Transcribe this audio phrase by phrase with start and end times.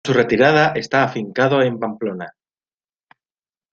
[0.03, 2.33] Tras su retirada está afincado en Pamplona.